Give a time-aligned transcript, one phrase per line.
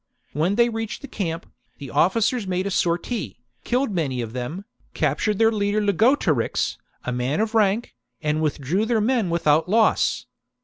[0.33, 1.45] When they reached the camp,
[1.77, 7.39] the officers made a sortie, killed many of them, captured their leader Lugotorix, a man
[7.39, 10.25] of rank, and withdrew their men without loss.